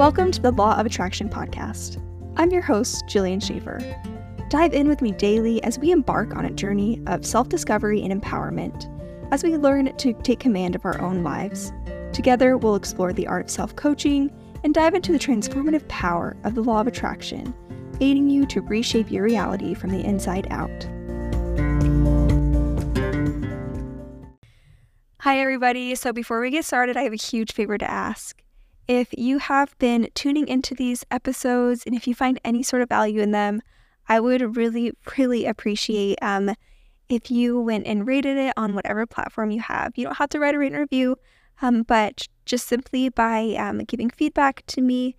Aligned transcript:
Welcome 0.00 0.30
to 0.30 0.40
the 0.40 0.52
Law 0.52 0.80
of 0.80 0.86
Attraction 0.86 1.28
podcast. 1.28 2.02
I'm 2.38 2.50
your 2.50 2.62
host, 2.62 3.04
Jillian 3.04 3.46
Schaefer. 3.46 3.80
Dive 4.48 4.72
in 4.72 4.88
with 4.88 5.02
me 5.02 5.12
daily 5.12 5.62
as 5.62 5.78
we 5.78 5.90
embark 5.90 6.34
on 6.34 6.46
a 6.46 6.50
journey 6.50 7.02
of 7.06 7.26
self 7.26 7.50
discovery 7.50 8.00
and 8.00 8.10
empowerment 8.10 8.88
as 9.30 9.44
we 9.44 9.58
learn 9.58 9.94
to 9.94 10.14
take 10.22 10.40
command 10.40 10.74
of 10.74 10.86
our 10.86 10.98
own 11.02 11.22
lives. 11.22 11.70
Together, 12.14 12.56
we'll 12.56 12.76
explore 12.76 13.12
the 13.12 13.26
art 13.26 13.44
of 13.44 13.50
self 13.50 13.76
coaching 13.76 14.32
and 14.64 14.72
dive 14.72 14.94
into 14.94 15.12
the 15.12 15.18
transformative 15.18 15.86
power 15.88 16.34
of 16.44 16.54
the 16.54 16.62
law 16.62 16.80
of 16.80 16.86
attraction, 16.86 17.52
aiding 18.00 18.30
you 18.30 18.46
to 18.46 18.62
reshape 18.62 19.10
your 19.10 19.24
reality 19.24 19.74
from 19.74 19.90
the 19.90 20.02
inside 20.02 20.46
out. 20.50 20.88
Hi, 25.18 25.38
everybody. 25.38 25.94
So, 25.94 26.14
before 26.14 26.40
we 26.40 26.48
get 26.48 26.64
started, 26.64 26.96
I 26.96 27.02
have 27.02 27.12
a 27.12 27.16
huge 27.16 27.52
favor 27.52 27.76
to 27.76 27.90
ask. 27.90 28.39
If 28.90 29.14
you 29.16 29.38
have 29.38 29.78
been 29.78 30.08
tuning 30.16 30.48
into 30.48 30.74
these 30.74 31.04
episodes 31.12 31.84
and 31.86 31.94
if 31.94 32.08
you 32.08 32.14
find 32.16 32.40
any 32.44 32.64
sort 32.64 32.82
of 32.82 32.88
value 32.88 33.20
in 33.20 33.30
them, 33.30 33.62
I 34.08 34.18
would 34.18 34.56
really, 34.56 34.90
really 35.16 35.46
appreciate 35.46 36.18
um, 36.20 36.56
if 37.08 37.30
you 37.30 37.60
went 37.60 37.86
and 37.86 38.04
rated 38.04 38.36
it 38.36 38.52
on 38.56 38.74
whatever 38.74 39.06
platform 39.06 39.52
you 39.52 39.60
have. 39.60 39.92
You 39.94 40.06
don't 40.06 40.16
have 40.16 40.30
to 40.30 40.40
write 40.40 40.56
a 40.56 40.58
written 40.58 40.76
review, 40.76 41.14
um, 41.62 41.84
but 41.84 42.26
just 42.46 42.66
simply 42.66 43.10
by 43.10 43.54
um, 43.56 43.78
giving 43.84 44.10
feedback 44.10 44.64
to 44.66 44.80
me 44.80 45.14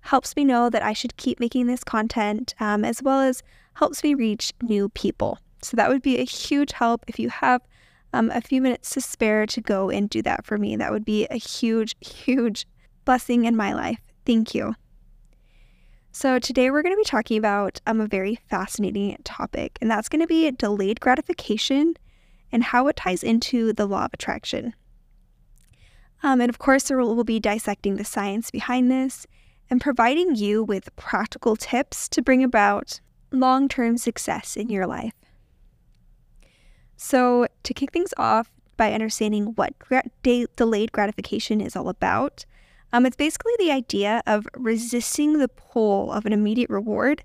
helps 0.00 0.36
me 0.36 0.44
know 0.44 0.68
that 0.68 0.82
I 0.82 0.92
should 0.92 1.16
keep 1.16 1.40
making 1.40 1.68
this 1.68 1.82
content, 1.82 2.54
um, 2.60 2.84
as 2.84 3.02
well 3.02 3.22
as 3.22 3.42
helps 3.76 4.04
me 4.04 4.12
reach 4.12 4.52
new 4.60 4.90
people. 4.90 5.38
So 5.62 5.74
that 5.78 5.88
would 5.88 6.02
be 6.02 6.18
a 6.18 6.24
huge 6.24 6.72
help 6.72 7.06
if 7.08 7.18
you 7.18 7.30
have 7.30 7.62
um, 8.12 8.30
a 8.34 8.42
few 8.42 8.60
minutes 8.60 8.90
to 8.90 9.00
spare 9.00 9.46
to 9.46 9.62
go 9.62 9.88
and 9.88 10.10
do 10.10 10.20
that 10.20 10.44
for 10.44 10.58
me. 10.58 10.76
That 10.76 10.92
would 10.92 11.06
be 11.06 11.26
a 11.30 11.36
huge, 11.36 11.96
huge 12.02 12.66
blessing 13.04 13.44
in 13.44 13.56
my 13.56 13.72
life. 13.72 14.00
Thank 14.26 14.54
you. 14.54 14.74
So, 16.12 16.38
today 16.38 16.70
we're 16.70 16.82
going 16.82 16.94
to 16.94 17.00
be 17.00 17.04
talking 17.04 17.38
about 17.38 17.80
um, 17.86 18.00
a 18.00 18.06
very 18.06 18.38
fascinating 18.48 19.16
topic, 19.22 19.78
and 19.80 19.90
that's 19.90 20.08
going 20.08 20.20
to 20.20 20.26
be 20.26 20.50
delayed 20.50 21.00
gratification 21.00 21.94
and 22.50 22.64
how 22.64 22.88
it 22.88 22.96
ties 22.96 23.22
into 23.22 23.72
the 23.72 23.86
law 23.86 24.06
of 24.06 24.14
attraction. 24.14 24.74
Um, 26.22 26.40
and 26.40 26.50
of 26.50 26.58
course, 26.58 26.90
we'll 26.90 27.24
be 27.24 27.40
dissecting 27.40 27.96
the 27.96 28.04
science 28.04 28.50
behind 28.50 28.90
this 28.90 29.26
and 29.70 29.80
providing 29.80 30.34
you 30.34 30.64
with 30.64 30.94
practical 30.96 31.56
tips 31.56 32.08
to 32.10 32.22
bring 32.22 32.42
about 32.42 33.00
long 33.30 33.68
term 33.68 33.96
success 33.96 34.56
in 34.56 34.68
your 34.68 34.86
life. 34.86 35.14
So, 36.96 37.46
to 37.62 37.72
kick 37.72 37.92
things 37.92 38.12
off 38.18 38.50
by 38.76 38.92
understanding 38.92 39.52
what 39.54 39.78
gra- 39.78 40.10
de- 40.22 40.46
delayed 40.56 40.92
gratification 40.92 41.60
is 41.60 41.76
all 41.76 41.88
about, 41.88 42.44
um, 42.92 43.06
it's 43.06 43.16
basically 43.16 43.52
the 43.58 43.70
idea 43.70 44.22
of 44.26 44.46
resisting 44.56 45.38
the 45.38 45.48
pull 45.48 46.12
of 46.12 46.26
an 46.26 46.32
immediate 46.32 46.70
reward 46.70 47.22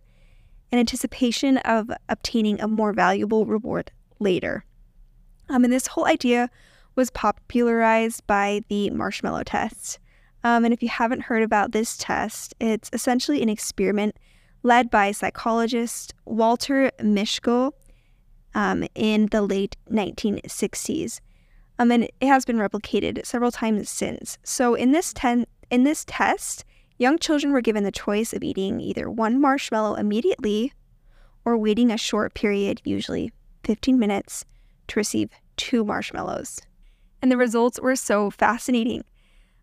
in 0.72 0.80
anticipation 0.80 1.58
of 1.60 1.90
obtaining 2.10 2.60
a 2.62 2.68
more 2.68 2.94
valuable 2.94 3.46
reward 3.46 3.92
later. 4.20 4.66
Um, 5.50 5.64
and 5.64 5.72
this 5.72 5.88
whole 5.88 6.06
idea 6.06 6.50
was 6.96 7.10
popularized 7.12 8.26
by 8.28 8.62
the 8.70 8.90
marshmallow 8.90 9.44
test. 9.44 10.00
Um, 10.44 10.64
and 10.64 10.74
if 10.74 10.82
you 10.82 10.90
haven't 10.90 11.22
heard 11.22 11.44
about 11.44 11.72
this 11.72 11.98
test, 11.98 12.54
it's 12.60 12.90
essentially 12.94 13.42
an 13.42 13.50
experiment 13.50 14.16
led 14.64 14.90
by 14.90 15.12
psychologist 15.12 16.14
Walter 16.26 16.92
Mischel 17.00 17.72
um, 18.54 18.86
in 18.96 19.28
the 19.28 19.42
late 19.42 19.76
1960s. 19.92 21.20
Um, 21.78 21.92
and 21.92 22.06
it 22.06 22.14
has 22.22 22.46
been 22.46 22.58
replicated 22.58 23.26
several 23.26 23.52
times 23.52 23.90
since. 23.90 24.38
So 24.44 24.76
in 24.76 24.92
this 24.92 25.14
ten- 25.14 25.46
in 25.70 25.84
this 25.84 26.06
test, 26.06 26.66
young 26.98 27.18
children 27.18 27.52
were 27.52 27.62
given 27.62 27.84
the 27.84 27.92
choice 27.92 28.34
of 28.34 28.44
eating 28.44 28.80
either 28.80 29.10
one 29.10 29.40
marshmallow 29.40 29.96
immediately 29.96 30.74
or 31.44 31.58
waiting 31.58 31.92
a 31.92 31.98
short 31.98 32.34
period, 32.34 32.82
usually 32.84 33.32
15 33.64 34.00
minutes, 34.00 34.46
to 34.88 35.00
receive 35.00 35.30
two 35.58 35.84
marshmallows. 35.84 36.62
And 37.22 37.32
the 37.32 37.38
results 37.38 37.80
were 37.80 37.96
so 37.96 38.30
fascinating. 38.30 39.04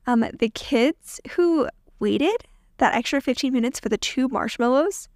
Um, 0.06 0.25
the 0.38 0.49
kids 0.49 1.21
who 1.32 1.69
waited 1.99 2.44
that 2.78 2.94
extra 2.94 3.21
15 3.21 3.53
minutes 3.53 3.78
for 3.78 3.88
the 3.88 3.99
two 3.99 4.28
marshmallows 4.28 5.09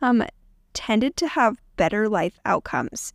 um, 0.00 0.24
tended 0.74 1.16
to 1.16 1.28
have 1.28 1.60
better 1.76 2.08
life 2.08 2.38
outcomes, 2.44 3.12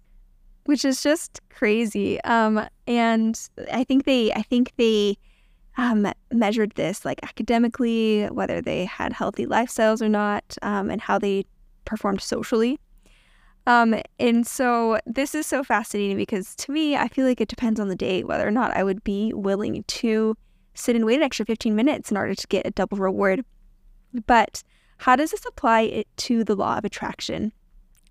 which 0.66 0.86
is 0.86 1.04
just 1.04 1.42
crazy. 1.50 2.22
Um, 2.22 2.68
and 2.88 3.40
I 3.72 3.84
think 3.84 4.06
they, 4.06 4.32
I 4.32 4.42
think 4.42 4.72
they 4.78 5.18
um, 5.78 6.12
measured 6.32 6.74
this 6.76 7.06
like 7.06 7.20
academically, 7.24 8.26
whether 8.26 8.62
they 8.62 8.86
had 8.86 9.14
healthy 9.14 9.46
lifestyles 9.46 10.02
or 10.02 10.10
not, 10.10 10.58
um, 10.62 10.90
and 10.90 11.02
how 11.02 11.18
they 11.20 11.46
performed 11.86 12.22
socially. 12.22 12.80
Um, 13.68 14.02
and 14.20 14.48
so 14.48 15.00
this 15.06 15.36
is 15.36 15.46
so 15.46 15.64
fascinating 15.64 16.18
because 16.18 16.56
to 16.56 16.72
me, 16.72 16.96
I 16.96 17.08
feel 17.10 17.26
like 17.26 17.42
it 17.42 17.50
depends 17.50 17.80
on 17.80 17.90
the 17.90 17.96
day 17.96 18.24
whether 18.24 18.48
or 18.48 18.52
not 18.52 18.76
I 18.76 18.84
would 18.84 19.04
be 19.04 19.34
willing 19.34 19.84
to 19.84 20.36
sit 20.74 20.96
and 20.96 21.06
wait 21.06 21.18
an 21.18 21.24
extra 21.24 21.46
15 21.46 21.76
minutes 21.76 22.10
in 22.10 22.18
order 22.18 22.34
to 22.34 22.48
get 22.48 22.66
a 22.66 22.72
double 22.72 22.98
reward. 22.98 23.44
But 24.26 24.64
how 24.98 25.16
does 25.16 25.32
this 25.32 25.46
apply 25.46 25.82
it 25.82 26.08
to 26.18 26.44
the 26.44 26.56
law 26.56 26.78
of 26.78 26.86
attraction? 26.86 27.52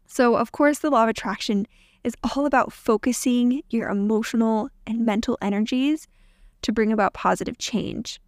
So, 0.06 0.36
of 0.36 0.52
course, 0.52 0.80
the 0.80 0.90
law 0.90 1.04
of 1.04 1.08
attraction 1.08 1.66
is 2.04 2.14
all 2.22 2.46
about 2.46 2.72
focusing 2.72 3.62
your 3.70 3.88
emotional 3.88 4.68
and 4.86 5.04
mental 5.04 5.36
energies 5.42 6.06
to 6.66 6.72
bring 6.72 6.92
about 6.92 7.14
positive 7.14 7.58
change. 7.58 8.20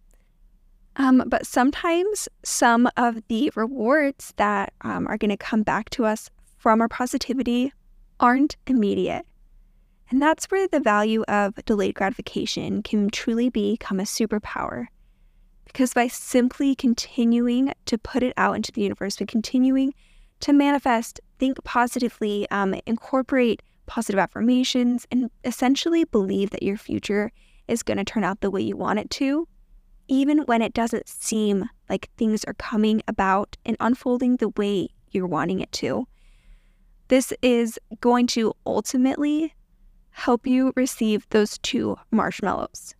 Um, 0.95 1.23
but 1.27 1.45
sometimes 1.45 2.27
some 2.43 2.89
of 2.97 3.21
the 3.27 3.51
rewards 3.55 4.33
that 4.37 4.73
um, 4.81 5.07
are 5.07 5.17
going 5.17 5.29
to 5.29 5.37
come 5.37 5.61
back 5.61 5.89
to 5.91 6.05
us 6.05 6.29
from 6.57 6.81
our 6.81 6.87
positivity 6.87 7.73
aren't 8.19 8.55
immediate. 8.65 9.25
And 10.09 10.21
that's 10.21 10.45
where 10.45 10.67
the 10.67 10.79
value 10.79 11.23
of 11.27 11.53
delayed 11.65 11.95
gratification 11.95 12.81
can 12.81 13.09
truly 13.09 13.49
become 13.49 13.99
a 13.99 14.03
superpower. 14.03 14.87
Because 15.65 15.93
by 15.93 16.07
simply 16.07 16.75
continuing 16.75 17.73
to 17.85 17.97
put 17.97 18.23
it 18.23 18.33
out 18.37 18.55
into 18.55 18.71
the 18.71 18.81
universe, 18.81 19.17
by 19.17 19.25
continuing 19.25 19.93
to 20.39 20.53
manifest, 20.53 21.19
think 21.37 21.61
positively, 21.65 22.49
um, 22.51 22.73
incorporate 22.85 23.61
positive 23.85 24.19
affirmations, 24.19 25.05
and 25.11 25.29
essentially 25.43 26.05
believe 26.05 26.49
that 26.51 26.63
your 26.63 26.77
future 26.77 27.31
is 27.69 27.83
going 27.83 27.97
to 27.97 28.03
turn 28.03 28.23
out 28.23 28.41
the 28.41 28.51
way 28.51 28.61
you 28.61 28.75
want 28.75 28.99
it 28.99 29.09
to, 29.11 29.47
even 30.07 30.39
when 30.39 30.61
it 30.61 30.73
doesn't 30.73 31.07
seem 31.07 31.69
like 31.89 32.09
things 32.17 32.43
are 32.45 32.53
coming 32.55 33.01
about 33.07 33.55
and 33.65 33.77
unfolding 33.79 34.37
the 34.37 34.49
way 34.49 34.89
you're 35.11 35.27
wanting 35.27 35.59
it 35.59 35.71
to. 35.71 36.07
This 37.07 37.33
is 37.41 37.79
going 38.01 38.27
to 38.27 38.53
ultimately 38.65 39.53
help 40.11 40.45
you 40.45 40.73
receive 40.75 41.27
those 41.29 41.57
two 41.59 41.97
marshmallows. 42.11 42.95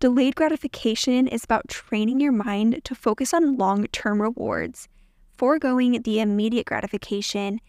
Delayed 0.00 0.34
gratification 0.34 1.28
is 1.28 1.44
about 1.44 1.68
training 1.68 2.20
your 2.20 2.32
mind 2.32 2.80
to 2.84 2.94
focus 2.94 3.34
on 3.34 3.56
long 3.56 3.86
term 3.88 4.22
rewards, 4.22 4.88
foregoing 5.36 6.00
the 6.02 6.20
immediate 6.20 6.66
gratification 6.66 7.60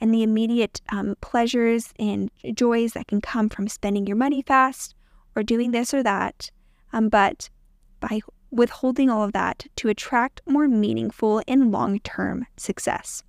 and 0.00 0.12
the 0.12 0.22
immediate 0.22 0.80
um, 0.90 1.14
pleasures 1.20 1.92
and 1.98 2.30
joys 2.54 2.92
that 2.92 3.06
can 3.06 3.20
come 3.20 3.48
from 3.48 3.68
spending 3.68 4.06
your 4.06 4.16
money 4.16 4.42
fast 4.42 4.95
or 5.36 5.42
doing 5.42 5.70
this 5.70 5.94
or 5.94 6.02
that, 6.02 6.50
um, 6.92 7.08
but 7.08 7.48
by 8.00 8.20
withholding 8.50 9.10
all 9.10 9.22
of 9.22 9.32
that 9.32 9.66
to 9.76 9.88
attract 9.88 10.40
more 10.46 10.66
meaningful 10.66 11.42
and 11.46 11.70
long 11.70 12.00
term 12.00 12.46
success. 12.56 13.22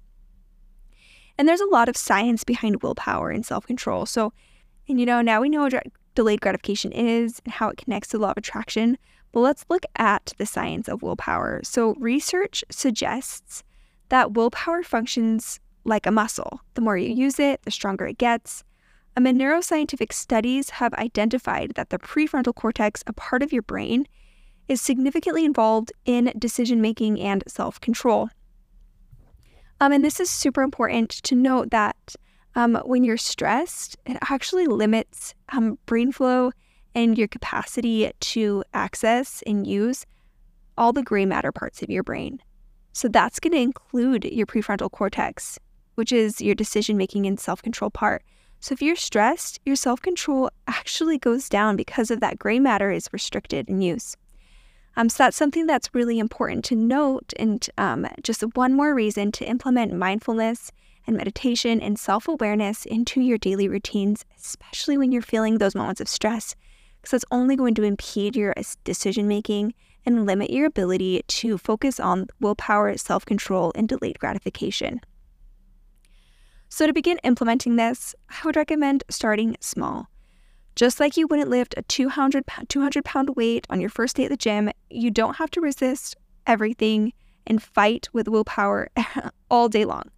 And 1.38 1.48
there's 1.48 1.62
a 1.62 1.66
lot 1.66 1.90
of 1.90 1.98
science 1.98 2.44
behind 2.44 2.82
willpower 2.82 3.30
and 3.30 3.46
self 3.46 3.68
control. 3.68 4.06
So, 4.06 4.34
and 4.88 5.00
you 5.00 5.06
know, 5.06 5.22
now 5.22 5.42
we 5.42 5.50
know 5.50 5.64
what 5.64 5.84
delayed 6.16 6.42
gratification 6.42 6.92
is 6.92 7.42
and 7.46 7.54
how 7.54 7.70
it 7.70 7.78
connects 7.78 8.10
to 8.10 8.18
the 8.18 8.24
law 8.24 8.32
of 8.32 8.38
attraction. 8.38 8.98
But 9.34 9.42
let's 9.42 9.66
look 9.70 9.86
at 9.98 10.34
the 10.38 10.46
science 10.46 10.88
of 10.88 11.04
willpower. 11.04 11.62
So, 11.64 11.94
research 11.96 12.64
suggests 12.72 13.64
that 14.10 14.34
willpower 14.34 14.84
functions 14.84 15.60
like 15.84 16.06
a 16.06 16.12
muscle. 16.12 16.62
The 16.74 16.82
more 16.82 16.98
you 16.98 17.14
use 17.14 17.40
it, 17.40 17.62
the 17.64 17.72
stronger 17.72 18.08
it 18.08 18.18
gets. 18.18 18.64
And 19.18 19.26
neuroscientific 19.26 20.14
studies 20.14 20.70
have 20.70 20.94
identified 20.94 21.72
that 21.74 21.90
the 21.90 21.98
prefrontal 21.98 22.54
cortex, 22.54 23.04
a 23.08 23.14
part 23.14 23.42
of 23.42 23.52
your 23.52 23.64
brain, 23.64 24.08
is 24.68 24.80
significantly 24.80 25.44
involved 25.44 25.92
in 26.06 26.32
decision 26.38 26.82
making 26.82 27.20
and 27.20 27.44
self 27.48 27.82
control. 27.82 28.30
Um, 29.82 29.92
and 29.92 30.06
this 30.06 30.20
is 30.20 30.30
super 30.30 30.62
important 30.62 31.10
to 31.24 31.34
note 31.34 31.72
that 31.72 32.16
um, 32.54 32.76
when 32.86 33.04
you're 33.04 33.18
stressed, 33.18 33.98
it 34.06 34.18
actually 34.30 34.68
limits 34.68 35.34
um, 35.50 35.80
brain 35.88 36.12
flow 36.12 36.52
and 36.94 37.18
your 37.18 37.28
capacity 37.28 38.12
to 38.20 38.64
access 38.76 39.42
and 39.48 39.66
use 39.66 40.06
all 40.78 40.94
the 40.94 41.02
gray 41.02 41.26
matter 41.26 41.52
parts 41.52 41.82
of 41.82 41.90
your 41.90 42.04
brain. 42.04 42.40
So 42.94 43.08
that's 43.08 43.40
going 43.40 43.54
to 43.54 43.60
include 43.60 44.26
your 44.26 44.46
prefrontal 44.46 44.92
cortex, 44.92 45.58
which 45.96 46.12
is 46.12 46.40
your 46.40 46.54
decision 46.54 46.98
making 46.98 47.26
and 47.26 47.40
self 47.40 47.64
control 47.64 47.90
part. 47.90 48.22
So 48.60 48.74
if 48.74 48.82
you're 48.82 48.96
stressed, 48.96 49.60
your 49.66 49.76
self 49.76 50.02
control 50.02 50.50
actually 50.68 51.18
goes 51.18 51.50
down 51.50 51.76
because 51.76 52.12
of 52.12 52.20
that 52.22 52.40
gray 52.40 52.60
matter 52.60 52.92
is 52.92 53.10
restricted 53.12 53.70
in 53.70 53.82
use. 53.82 54.16
Um, 54.96 55.10
so 55.10 55.26
that's 55.26 55.38
something 55.38 55.68
that's 55.68 55.94
really 55.94 56.18
important 56.18 56.66
to 56.66 56.76
note. 56.76 57.32
And 57.38 57.68
um, 57.78 58.08
just 58.24 58.42
one 58.56 58.74
more 58.74 58.96
reason 58.96 59.32
to 59.34 59.46
implement 59.46 59.94
mindfulness 59.94 60.72
and 61.06 61.16
meditation 61.16 61.80
and 61.80 62.00
self 62.00 62.28
awareness 62.28 62.86
into 62.86 63.22
your 63.22 63.38
daily 63.38 63.68
routines, 63.68 64.26
especially 64.38 64.98
when 64.98 65.12
you're 65.12 65.22
feeling 65.22 65.58
those 65.60 65.76
moments 65.76 66.02
of 66.02 66.10
stress, 66.10 66.56
because 66.98 67.12
that's 67.12 67.26
only 67.32 67.56
going 67.56 67.76
to 67.76 67.84
impede 67.84 68.36
your 68.36 68.54
decision 68.84 69.28
making 69.28 69.74
and 70.06 70.26
limit 70.26 70.50
your 70.50 70.66
ability 70.66 71.22
to 71.28 71.58
focus 71.58 72.00
on 72.00 72.28
willpower, 72.40 72.98
self 72.98 73.26
control, 73.26 73.72
and 73.76 73.88
delayed 73.88 74.18
gratification. 74.20 75.00
So, 76.70 76.86
to 76.86 76.94
begin 76.94 77.20
implementing 77.24 77.76
this, 77.76 78.14
I 78.30 78.46
would 78.46 78.56
recommend 78.56 79.04
starting 79.10 79.56
small. 79.62 80.10
Just 80.76 81.00
like 81.00 81.18
you 81.18 81.26
wouldn't 81.28 81.50
lift 81.50 81.74
a 81.78 81.82
200, 81.84 82.44
200 82.68 83.06
pound 83.06 83.36
weight 83.36 83.66
on 83.70 83.82
your 83.82 83.90
first 83.90 84.16
day 84.16 84.26
at 84.26 84.30
the 84.30 84.38
gym, 84.38 84.70
you 84.90 85.10
don't 85.10 85.38
have 85.38 85.50
to 85.52 85.62
resist 85.62 86.16
everything 86.46 87.14
and 87.48 87.64
fight 87.64 88.10
with 88.14 88.28
willpower 88.28 88.90
all 89.50 89.70
day 89.70 89.86
long. 89.86 90.12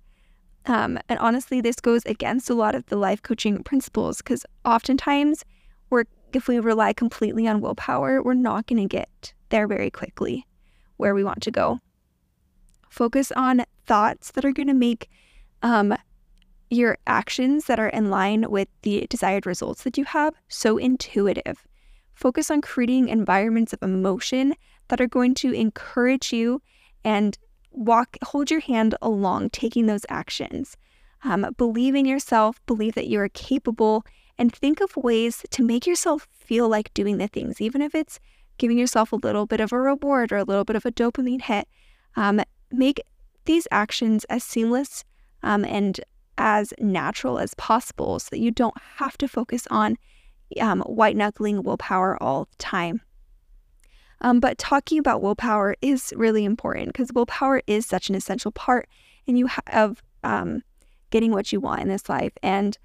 Um, 0.65 0.99
and 1.07 1.17
honestly, 1.19 1.61
this 1.61 1.79
goes 1.79 2.05
against 2.05 2.49
a 2.49 2.53
lot 2.55 2.75
of 2.75 2.85
the 2.87 2.97
life 2.97 3.21
coaching 3.21 3.63
principles 3.63 4.17
because 4.17 4.45
oftentimes, 4.65 5.45
we're, 5.89 6.05
if 6.33 6.47
we 6.47 6.59
rely 6.59 6.93
completely 6.93 7.47
on 7.47 7.61
willpower, 7.61 8.21
we're 8.21 8.33
not 8.33 8.67
going 8.67 8.81
to 8.81 8.87
get 8.87 9.33
there 9.49 9.67
very 9.67 9.89
quickly 9.89 10.45
where 10.97 11.15
we 11.15 11.23
want 11.23 11.41
to 11.43 11.51
go. 11.51 11.79
Focus 12.89 13.31
on 13.31 13.63
thoughts 13.85 14.31
that 14.31 14.43
are 14.43 14.51
going 14.51 14.67
to 14.67 14.73
make 14.73 15.09
um, 15.63 15.95
your 16.69 16.97
actions 17.07 17.65
that 17.65 17.79
are 17.79 17.89
in 17.89 18.09
line 18.09 18.49
with 18.49 18.67
the 18.83 19.07
desired 19.09 19.45
results 19.45 19.83
that 19.83 19.97
you 19.97 20.05
have 20.05 20.33
so 20.47 20.77
intuitive. 20.77 21.65
Focus 22.13 22.51
on 22.51 22.61
creating 22.61 23.09
environments 23.09 23.73
of 23.73 23.81
emotion 23.81 24.53
that 24.89 25.01
are 25.01 25.07
going 25.07 25.33
to 25.35 25.51
encourage 25.53 26.33
you 26.33 26.61
and 27.03 27.37
walk, 27.71 28.17
hold 28.23 28.51
your 28.51 28.59
hand 28.59 28.95
along 29.01 29.49
taking 29.49 29.85
those 29.85 30.05
actions. 30.09 30.75
Um, 31.23 31.53
believe 31.57 31.95
in 31.95 32.05
yourself, 32.05 32.63
believe 32.65 32.95
that 32.95 33.07
you 33.07 33.19
are 33.19 33.29
capable, 33.29 34.03
and 34.37 34.53
think 34.53 34.79
of 34.81 34.95
ways 34.95 35.45
to 35.51 35.63
make 35.63 35.85
yourself 35.85 36.27
feel 36.31 36.69
like 36.69 36.93
doing 36.93 37.17
the 37.17 37.27
things, 37.27 37.59
even 37.59 37.81
if 37.81 37.93
it's 37.93 38.19
giving 38.57 38.77
yourself 38.77 39.11
a 39.11 39.17
little 39.17 39.45
bit 39.45 39.59
of 39.59 39.71
a 39.71 39.79
reward 39.79 40.31
or 40.31 40.37
a 40.37 40.43
little 40.43 40.63
bit 40.63 40.75
of 40.75 40.85
a 40.85 40.91
dopamine 40.91 41.41
hit. 41.41 41.67
Um, 42.15 42.41
make 42.71 43.01
these 43.45 43.67
actions 43.71 44.25
as 44.25 44.43
seamless 44.43 45.03
um, 45.43 45.65
and 45.65 45.99
as 46.39 46.73
natural 46.79 47.37
as 47.37 47.53
possible 47.55 48.17
so 48.17 48.29
that 48.31 48.39
you 48.39 48.49
don't 48.49 48.75
have 48.95 49.17
to 49.19 49.27
focus 49.27 49.67
on 49.69 49.97
um, 50.59 50.81
white 50.81 51.15
knuckling 51.15 51.61
willpower 51.61 52.21
all 52.23 52.45
the 52.45 52.57
time. 52.57 53.01
Um, 54.21 54.39
but 54.39 54.57
talking 54.57 54.97
about 54.99 55.21
willpower 55.21 55.75
is 55.81 56.13
really 56.15 56.43
important 56.43 56.87
because 56.87 57.13
willpower 57.13 57.61
is 57.67 57.85
such 57.85 58.09
an 58.09 58.15
essential 58.15 58.51
part 58.51 58.89
and 59.27 59.37
you 59.37 59.47
ha- 59.47 59.61
of 59.71 60.01
um, 60.23 60.63
getting 61.09 61.31
what 61.31 61.51
you 61.51 61.59
want 61.59 61.81
in 61.81 61.87
this 61.87 62.09
life. 62.09 62.33
And 62.41 62.77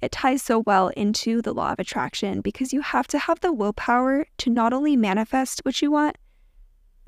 it 0.00 0.10
ties 0.10 0.42
so 0.42 0.60
well 0.60 0.88
into 0.88 1.40
the 1.42 1.54
law 1.54 1.72
of 1.72 1.78
attraction 1.78 2.40
because 2.40 2.72
you 2.72 2.80
have 2.80 3.06
to 3.08 3.18
have 3.18 3.40
the 3.40 3.52
willpower 3.52 4.26
to 4.38 4.50
not 4.50 4.72
only 4.72 4.96
manifest 4.96 5.60
what 5.64 5.80
you 5.80 5.90
want 5.90 6.16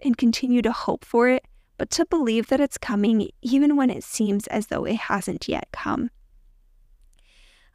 and 0.03 0.17
continue 0.17 0.63
to 0.63 0.73
hope 0.73 1.05
for 1.05 1.29
it, 1.29 1.45
but 1.77 1.91
to 1.91 2.07
believe 2.07 2.49
that 2.49 2.61
it's 2.61 2.79
coming 2.79 3.31
even 3.43 3.77
when 3.77 3.91
it 3.91 4.05
seems 4.05 4.47
as 4.49 4.69
though 4.69 4.85
it 4.85 4.97
hasn't 4.97 5.49
yet 5.49 5.69
come. 5.73 6.11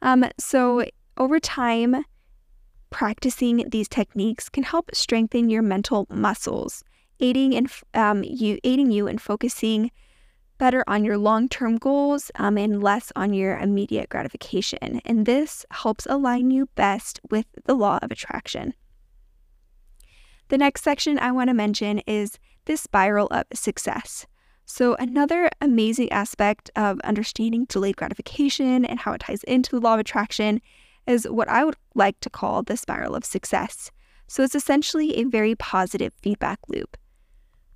Um, 0.02 0.24
so, 0.38 0.84
over 1.16 1.38
time, 1.38 2.04
practicing 2.88 3.68
these 3.68 3.88
techniques 3.88 4.48
can 4.48 4.62
help 4.62 4.94
strengthen 4.94 5.50
your 5.50 5.62
mental 5.62 6.06
muscles, 6.10 6.82
aiding 7.20 7.52
in 7.52 7.68
um, 7.94 8.24
you 8.24 8.58
aiding 8.64 8.90
you 8.90 9.06
in 9.06 9.18
focusing 9.18 9.90
better 10.58 10.84
on 10.86 11.04
your 11.04 11.16
long-term 11.16 11.78
goals 11.78 12.30
um, 12.36 12.58
and 12.58 12.82
less 12.82 13.10
on 13.16 13.32
your 13.32 13.58
immediate 13.58 14.10
gratification. 14.10 15.00
And 15.06 15.24
this 15.24 15.64
helps 15.70 16.06
align 16.06 16.50
you 16.50 16.66
best 16.74 17.18
with 17.30 17.46
the 17.64 17.74
law 17.74 17.98
of 18.02 18.10
attraction. 18.10 18.74
The 20.48 20.58
next 20.58 20.84
section 20.84 21.18
I 21.18 21.32
want 21.32 21.48
to 21.48 21.54
mention 21.54 22.00
is 22.00 22.38
this 22.70 22.80
spiral 22.80 23.26
of 23.32 23.42
success. 23.52 24.28
So, 24.64 24.94
another 24.94 25.50
amazing 25.60 26.12
aspect 26.12 26.70
of 26.76 27.00
understanding 27.00 27.64
delayed 27.64 27.96
gratification 27.96 28.84
and 28.84 29.00
how 29.00 29.12
it 29.12 29.22
ties 29.22 29.42
into 29.42 29.72
the 29.72 29.80
law 29.80 29.94
of 29.94 30.00
attraction 30.00 30.60
is 31.04 31.28
what 31.28 31.48
I 31.48 31.64
would 31.64 31.74
like 31.96 32.20
to 32.20 32.30
call 32.30 32.62
the 32.62 32.76
spiral 32.76 33.16
of 33.16 33.24
success. 33.24 33.90
So, 34.28 34.44
it's 34.44 34.54
essentially 34.54 35.16
a 35.16 35.24
very 35.24 35.56
positive 35.56 36.12
feedback 36.22 36.60
loop. 36.68 36.96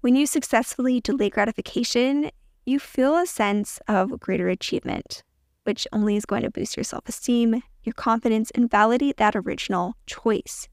When 0.02 0.14
you 0.14 0.26
successfully 0.26 1.00
delay 1.00 1.28
gratification, 1.28 2.30
you 2.64 2.78
feel 2.78 3.16
a 3.16 3.26
sense 3.26 3.80
of 3.88 4.20
greater 4.20 4.48
achievement, 4.48 5.24
which 5.64 5.88
only 5.92 6.14
is 6.14 6.24
going 6.24 6.42
to 6.42 6.52
boost 6.52 6.76
your 6.76 6.84
self 6.84 7.08
esteem, 7.08 7.64
your 7.82 7.94
confidence, 7.94 8.52
and 8.52 8.70
validate 8.70 9.16
that 9.16 9.34
original 9.34 9.94
choice. 10.06 10.68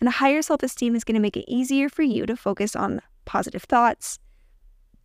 And 0.00 0.06
a 0.06 0.12
higher 0.22 0.42
self 0.42 0.62
esteem 0.62 0.94
is 0.94 1.02
going 1.02 1.16
to 1.16 1.20
make 1.20 1.36
it 1.36 1.50
easier 1.50 1.88
for 1.88 2.04
you 2.04 2.24
to 2.26 2.36
focus 2.36 2.76
on 2.76 3.00
positive 3.26 3.64
thoughts. 3.64 4.18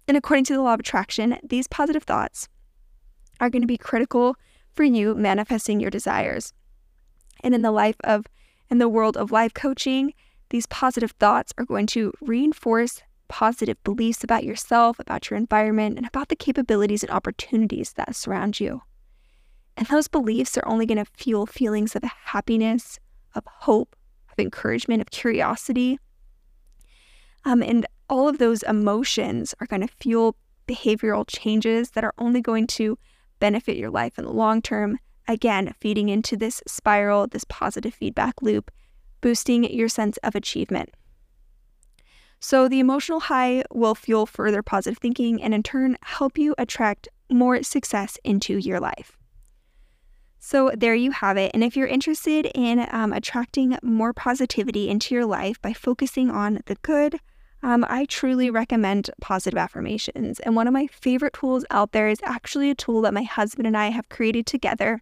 And 0.08 0.16
according 0.16 0.46
to 0.46 0.54
the 0.54 0.62
law 0.62 0.74
of 0.74 0.80
attraction, 0.80 1.38
these 1.44 1.68
positive 1.68 2.04
thoughts 2.04 2.48
are 3.40 3.50
going 3.50 3.62
to 3.62 3.68
be 3.68 3.78
critical 3.78 4.36
for 4.74 4.84
you 4.84 5.16
manifesting 5.16 5.80
your 5.80 5.92
desires. 5.92 6.54
And 7.44 7.54
in 7.54 7.62
the 7.62 7.72
life 7.72 7.98
of, 8.04 8.28
in 8.70 8.78
the 8.78 8.90
world 8.90 9.18
of 9.18 9.32
life 9.32 9.54
coaching, 9.54 10.14
these 10.50 10.66
positive 10.68 11.12
thoughts 11.12 11.54
are 11.58 11.66
going 11.66 11.88
to 11.88 12.14
reinforce 12.22 13.02
positive 13.28 13.82
beliefs 13.84 14.24
about 14.24 14.44
yourself, 14.44 15.00
about 15.00 15.30
your 15.30 15.38
environment, 15.38 15.98
and 15.98 16.06
about 16.06 16.28
the 16.28 16.36
capabilities 16.36 17.04
and 17.04 17.12
opportunities 17.12 17.94
that 17.94 18.16
surround 18.16 18.60
you. 18.60 18.82
And 19.78 19.88
those 19.88 20.10
beliefs 20.10 20.58
are 20.58 20.68
only 20.68 20.86
going 20.86 20.98
to 20.98 21.06
fuel 21.06 21.46
feelings 21.46 21.96
of 21.96 22.04
happiness, 22.04 23.00
of 23.34 23.44
hope, 23.48 23.96
of 24.32 24.38
encouragement, 24.38 25.02
of 25.02 25.12
curiosity. 25.12 25.98
Um, 27.46 27.64
and 27.64 27.88
all 28.12 28.28
of 28.28 28.38
those 28.38 28.62
emotions 28.64 29.56
are 29.62 29.68
going 29.68 29.82
to 29.82 29.88
fuel 29.88 30.36
behavioral 30.68 31.24
changes 31.26 31.92
that 31.92 32.04
are 32.04 32.14
only 32.18 32.42
going 32.42 32.68
to 32.68 33.00
benefit 33.40 33.78
your 33.78 33.90
life 33.90 34.20
in 34.20 34.26
the 34.26 34.32
long 34.32 34.62
term. 34.62 35.00
Again, 35.28 35.74
feeding 35.80 36.10
into 36.10 36.36
this 36.36 36.62
spiral, 36.68 37.26
this 37.26 37.46
positive 37.46 37.94
feedback 37.94 38.42
loop, 38.42 38.70
boosting 39.22 39.64
your 39.64 39.88
sense 39.88 40.18
of 40.18 40.36
achievement. 40.36 40.90
So, 42.42 42.68
the 42.68 42.80
emotional 42.80 43.22
high 43.22 43.64
will 43.72 43.96
fuel 43.96 44.26
further 44.26 44.62
positive 44.62 44.98
thinking 44.98 45.42
and, 45.42 45.54
in 45.54 45.64
turn, 45.64 45.96
help 46.02 46.38
you 46.38 46.54
attract 46.58 47.08
more 47.30 47.62
success 47.64 48.18
into 48.24 48.58
your 48.58 48.80
life. 48.80 49.16
So, 50.40 50.72
there 50.76 50.96
you 50.96 51.12
have 51.12 51.38
it. 51.38 51.52
And 51.54 51.64
if 51.64 51.78
you're 51.78 51.88
interested 51.88 52.48
in 52.56 52.88
um, 52.92 53.14
attracting 53.14 53.78
more 53.84 54.12
positivity 54.12 54.90
into 54.90 55.14
your 55.14 55.26
life 55.26 55.62
by 55.62 55.72
focusing 55.72 56.32
on 56.32 56.62
the 56.66 56.76
good, 56.82 57.20
um, 57.64 57.86
I 57.88 58.06
truly 58.06 58.50
recommend 58.50 59.10
positive 59.22 59.58
affirmations. 59.58 60.40
And 60.40 60.56
one 60.56 60.68
of 60.68 60.74
my 60.74 60.88
favorite 60.88 61.34
tools 61.34 61.66
out 61.70 61.92
there 61.92 62.10
is 62.10 62.20
actually 62.24 62.72
a 62.72 62.76
tool 62.76 63.02
that 63.02 63.14
my 63.14 63.24
husband 63.24 63.68
and 63.68 63.78
I 63.78 63.90
have 63.90 64.10
created 64.10 64.46
together. 64.46 65.02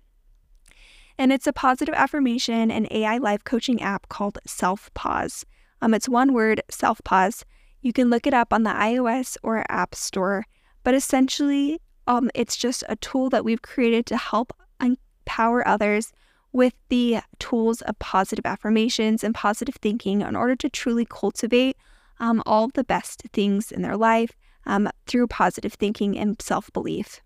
And 1.17 1.31
it's 1.31 1.47
a 1.47 1.53
positive 1.53 1.95
affirmation 1.95 2.71
and 2.71 2.87
AI 2.91 3.17
life 3.17 3.43
coaching 3.43 3.81
app 3.81 4.09
called 4.09 4.39
Selfpause. 4.47 5.45
Um, 5.81 5.93
it's 5.93 6.09
one 6.09 6.33
word, 6.33 6.61
Selfpause. 6.71 7.43
You 7.81 7.93
can 7.93 8.09
look 8.09 8.27
it 8.27 8.33
up 8.33 8.51
on 8.51 8.63
the 8.63 8.71
iOS 8.71 9.37
or 9.43 9.65
App 9.69 9.95
Store. 9.95 10.45
But 10.83 10.95
essentially, 10.95 11.81
um, 12.07 12.29
it's 12.35 12.57
just 12.57 12.83
a 12.89 12.95
tool 12.97 13.29
that 13.29 13.45
we've 13.45 13.61
created 13.61 14.05
to 14.07 14.17
help 14.17 14.53
empower 14.81 15.65
others 15.67 16.11
with 16.51 16.73
the 16.89 17.19
tools 17.37 17.81
of 17.81 17.99
positive 17.99 18.45
affirmations 18.45 19.23
and 19.23 19.35
positive 19.35 19.75
thinking 19.75 20.21
in 20.21 20.35
order 20.35 20.55
to 20.55 20.69
truly 20.69 21.05
cultivate 21.05 21.77
um, 22.19 22.41
all 22.45 22.67
the 22.67 22.83
best 22.83 23.23
things 23.33 23.71
in 23.71 23.81
their 23.81 23.97
life 23.97 24.31
um, 24.65 24.89
through 25.07 25.27
positive 25.27 25.73
thinking 25.73 26.17
and 26.17 26.41
self 26.41 26.71
belief. 26.73 27.21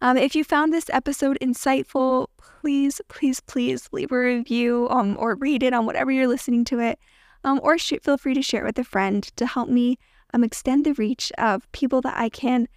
Um, 0.00 0.16
if 0.16 0.36
you 0.36 0.44
found 0.44 0.72
this 0.72 0.88
episode 0.90 1.38
insightful, 1.42 2.28
please, 2.36 3.00
please, 3.08 3.40
please 3.40 3.88
leave 3.90 4.12
a 4.12 4.18
review 4.18 4.86
um, 4.90 5.16
or 5.18 5.34
read 5.34 5.62
it 5.62 5.72
on 5.72 5.86
whatever 5.86 6.12
you're 6.12 6.28
listening 6.28 6.64
to 6.66 6.78
it, 6.78 6.98
um, 7.42 7.60
or 7.64 7.78
feel 7.78 8.16
free 8.16 8.34
to 8.34 8.42
share 8.42 8.62
it 8.62 8.66
with 8.66 8.78
a 8.78 8.84
friend 8.84 9.24
to 9.36 9.46
help 9.46 9.68
me 9.68 9.98
um, 10.32 10.44
extend 10.44 10.84
the 10.84 10.94
reach 10.94 11.32
of 11.36 11.70
people 11.72 12.00
that 12.02 12.16
I 12.16 12.28
can 12.28 12.68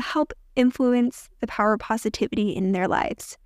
help 0.00 0.32
influence 0.56 1.28
the 1.40 1.46
power 1.46 1.74
of 1.74 1.80
positivity 1.80 2.50
in 2.50 2.72
their 2.72 2.88
lives. 2.88 3.38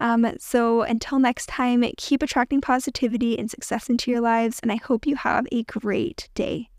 Um, 0.00 0.26
so 0.38 0.82
until 0.82 1.18
next 1.18 1.46
time, 1.46 1.84
keep 1.96 2.22
attracting 2.22 2.60
positivity 2.60 3.38
and 3.38 3.50
success 3.50 3.88
into 3.88 4.10
your 4.10 4.20
lives, 4.20 4.60
and 4.62 4.70
I 4.70 4.76
hope 4.76 5.06
you 5.06 5.16
have 5.16 5.46
a 5.52 5.64
great 5.64 6.28
day. 6.34 6.70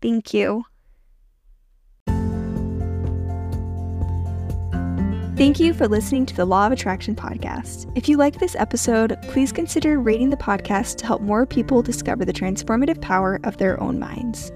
Thank 0.00 0.34
you. 0.34 0.64
Thank 5.36 5.60
you 5.60 5.72
for 5.72 5.86
listening 5.86 6.26
to 6.26 6.34
the 6.34 6.44
Law 6.44 6.66
of 6.66 6.72
Attraction 6.72 7.14
podcast. 7.14 7.88
If 7.96 8.08
you 8.08 8.16
like 8.16 8.40
this 8.40 8.56
episode, 8.56 9.16
please 9.28 9.52
consider 9.52 10.00
rating 10.00 10.30
the 10.30 10.36
podcast 10.36 10.96
to 10.96 11.06
help 11.06 11.22
more 11.22 11.46
people 11.46 11.80
discover 11.80 12.24
the 12.24 12.32
transformative 12.32 13.00
power 13.00 13.38
of 13.44 13.56
their 13.58 13.80
own 13.80 14.00
minds. 14.00 14.50